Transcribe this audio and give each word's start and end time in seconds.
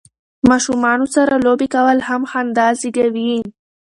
ماشومانو 0.49 1.05
سره 1.15 1.33
لوبې 1.45 1.67
کول 1.75 1.97
هم 2.07 2.21
خندا 2.31 2.67
زیږوي. 2.79 3.39